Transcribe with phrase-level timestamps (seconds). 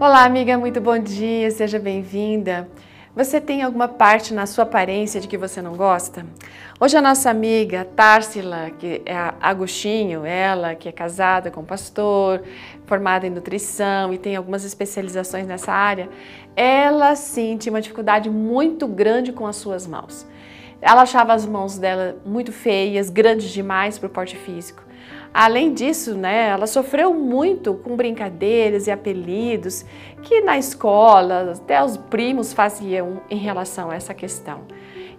[0.00, 2.68] Olá, amiga, muito bom dia, seja bem-vinda.
[3.14, 6.26] Você tem alguma parte na sua aparência de que você não gosta?
[6.80, 12.42] Hoje a nossa amiga Tarsila, que é Agostinho, ela que é casada com pastor,
[12.86, 16.08] formada em nutrição e tem algumas especializações nessa área,
[16.56, 20.26] ela tinha uma dificuldade muito grande com as suas mãos.
[20.82, 24.82] Ela achava as mãos dela muito feias, grandes demais para o porte físico.
[25.34, 29.84] Além disso, né, ela sofreu muito com brincadeiras e apelidos
[30.22, 34.60] que na escola até os primos faziam em relação a essa questão.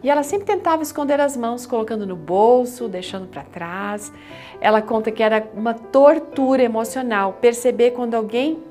[0.02, 4.14] E ela sempre tentava esconder as mãos, colocando no bolso, deixando para trás.
[4.62, 8.64] Ela conta que era uma tortura emocional perceber quando alguém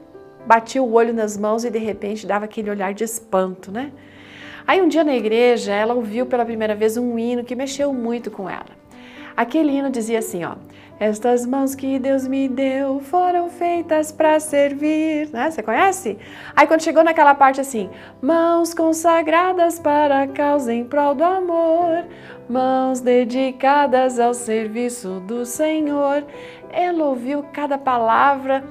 [0.46, 3.92] batia o olho nas mãos e de repente dava aquele olhar de espanto, né?
[4.66, 8.30] Aí um dia na igreja, ela ouviu pela primeira vez um hino que mexeu muito
[8.30, 8.83] com ela.
[9.36, 10.54] Aquele hino dizia assim, ó:
[10.98, 15.50] Estas mãos que Deus me deu foram feitas para servir, né?
[15.50, 16.18] Você conhece?
[16.54, 17.90] Aí quando chegou naquela parte assim,
[18.22, 22.04] mãos consagradas para a causa em prol do amor,
[22.48, 26.24] mãos dedicadas ao serviço do Senhor.
[26.72, 28.64] Ela ouviu cada palavra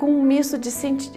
[0.00, 0.70] com um misto de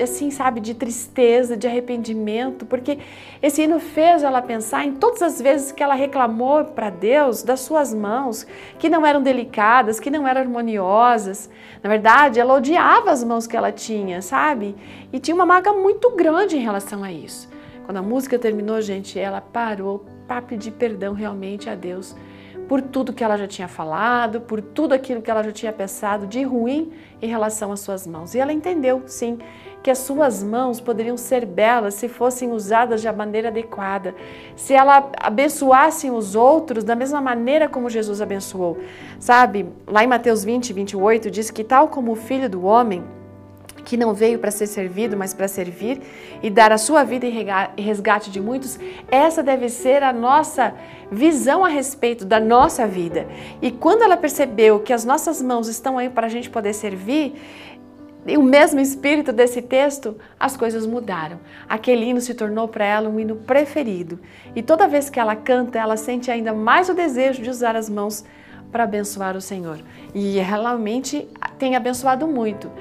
[0.03, 2.99] assim, sabe, de tristeza, de arrependimento, porque
[3.41, 7.61] esse hino fez ela pensar em todas as vezes que ela reclamou para Deus das
[7.61, 8.45] suas mãos,
[8.77, 11.49] que não eram delicadas, que não eram harmoniosas.
[11.81, 14.75] Na verdade, ela odiava as mãos que ela tinha, sabe?
[15.13, 17.49] E tinha uma mágoa muito grande em relação a isso.
[17.85, 22.13] Quando a música terminou, gente, ela parou para pedir perdão realmente a Deus
[22.67, 26.25] por tudo que ela já tinha falado, por tudo aquilo que ela já tinha pensado
[26.25, 28.33] de ruim em relação às suas mãos.
[28.33, 29.37] E ela entendeu, sim,
[29.81, 34.15] que as suas mãos poderiam ser belas se fossem usadas de maneira adequada,
[34.55, 38.77] se ela abençoassem os outros da mesma maneira como Jesus abençoou.
[39.19, 43.03] Sabe, lá em Mateus 20, 28 diz que tal como o filho do homem
[43.83, 46.01] que não veio para ser servido, mas para servir
[46.41, 50.73] e dar a sua vida em resgate de muitos, essa deve ser a nossa
[51.11, 53.27] visão a respeito da nossa vida.
[53.61, 57.33] E quando ela percebeu que as nossas mãos estão aí para a gente poder servir,
[58.25, 61.39] e o mesmo espírito desse texto, as coisas mudaram.
[61.67, 64.17] Aquele hino se tornou para ela um hino preferido.
[64.55, 67.89] E toda vez que ela canta, ela sente ainda mais o desejo de usar as
[67.89, 68.23] mãos
[68.71, 69.77] para abençoar o Senhor.
[70.15, 71.27] E realmente
[71.59, 72.71] tem abençoado muito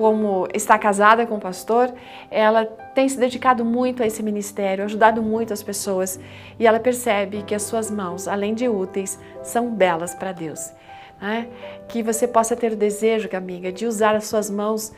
[0.00, 1.92] como está casada com o pastor,
[2.30, 6.18] ela tem se dedicado muito a esse ministério, ajudado muito as pessoas
[6.58, 10.72] e ela percebe que as suas mãos, além de úteis, são belas para Deus.
[11.20, 11.48] Né?
[11.86, 14.90] Que você possa ter o desejo, amiga, de usar as suas mãos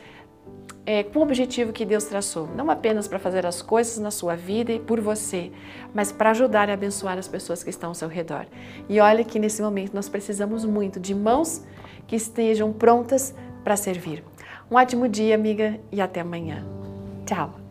[0.85, 4.37] é, com o objetivo que Deus traçou, não apenas para fazer as coisas na sua
[4.37, 5.51] vida e por você,
[5.93, 8.45] mas para ajudar e abençoar as pessoas que estão ao seu redor.
[8.87, 11.61] E olha que nesse momento nós precisamos muito de mãos
[12.07, 13.35] que estejam prontas
[13.65, 14.23] para servir.
[14.73, 16.65] Um ótimo dia, amiga, e até amanhã.
[17.27, 17.62] Tchau!